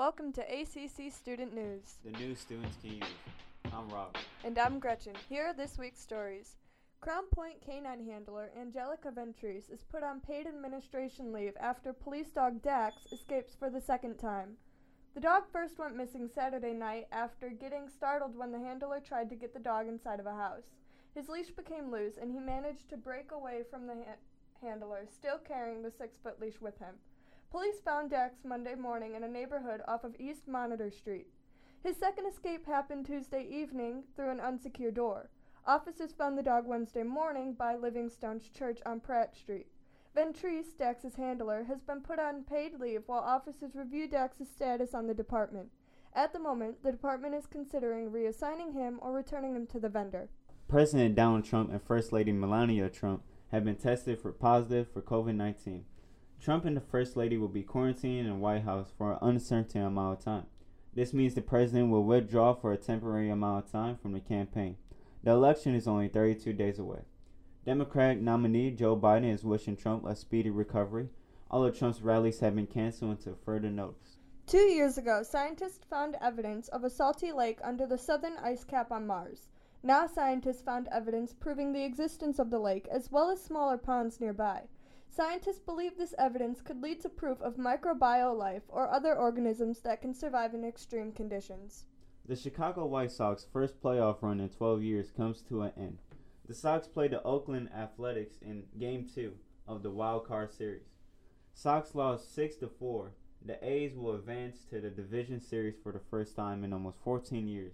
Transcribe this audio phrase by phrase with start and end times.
[0.00, 1.98] Welcome to ACC Student News.
[2.06, 3.04] The news students can use.
[3.70, 4.16] I'm Rob.
[4.44, 5.12] And I'm Gretchen.
[5.28, 6.56] Here are this week's stories.
[7.02, 12.62] Crown Point canine handler Angelica Ventris is put on paid administration leave after police dog
[12.62, 14.56] Dax escapes for the second time.
[15.12, 19.36] The dog first went missing Saturday night after getting startled when the handler tried to
[19.36, 20.70] get the dog inside of a house.
[21.14, 25.36] His leash became loose and he managed to break away from the ha- handler, still
[25.36, 26.94] carrying the six foot leash with him.
[27.50, 31.26] Police found Dax Monday morning in a neighborhood off of East Monitor Street.
[31.82, 35.30] His second escape happened Tuesday evening through an unsecured door.
[35.66, 39.66] Officers found the dog Wednesday morning by Livingstone's Church on Pratt Street.
[40.16, 45.08] Ventris, Dax's handler, has been put on paid leave while officers review Dax's status on
[45.08, 45.70] the department.
[46.14, 50.28] At the moment, the department is considering reassigning him or returning him to the vendor.
[50.68, 55.34] President Donald Trump and First Lady Melania Trump have been tested for positive for COVID
[55.34, 55.84] 19.
[56.40, 59.82] Trump and the First Lady will be quarantined in the White House for an uncertain
[59.82, 60.46] amount of time.
[60.94, 64.76] This means the president will withdraw for a temporary amount of time from the campaign.
[65.22, 67.00] The election is only 32 days away.
[67.66, 71.10] Democratic nominee Joe Biden is wishing Trump a speedy recovery.
[71.50, 74.16] All of Trump's rallies have been canceled until further notice.
[74.46, 78.90] Two years ago, scientists found evidence of a salty lake under the southern ice cap
[78.90, 79.48] on Mars.
[79.82, 84.20] Now, scientists found evidence proving the existence of the lake as well as smaller ponds
[84.20, 84.62] nearby.
[85.12, 90.00] Scientists believe this evidence could lead to proof of microbial life or other organisms that
[90.00, 91.84] can survive in extreme conditions.
[92.26, 95.98] The Chicago White Sox first playoff run in 12 years comes to an end.
[96.46, 99.32] The Sox played the Oakland Athletics in Game 2
[99.66, 100.94] of the Wild Card Series.
[101.54, 103.10] Sox lost 6 to 4.
[103.44, 107.48] The A's will advance to the Division Series for the first time in almost 14
[107.48, 107.72] years.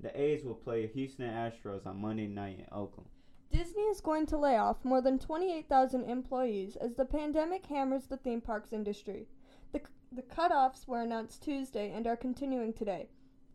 [0.00, 3.08] The A's will play Houston Astros on Monday night in Oakland.
[3.52, 8.16] Disney is going to lay off more than 28,000 employees as the pandemic hammers the
[8.16, 9.26] theme parks industry.
[9.72, 13.08] The, the cutoffs were announced Tuesday and are continuing today.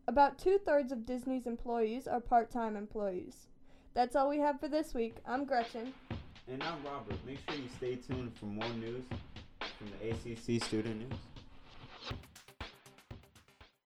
[0.06, 3.48] About two thirds of Disney's employees are part time employees.
[3.92, 5.16] That's all we have for this week.
[5.26, 5.92] I'm Gretchen.
[6.46, 7.16] And I'm Robert.
[7.26, 9.02] Make sure you stay tuned for more news
[9.58, 11.18] from the ACC Student News.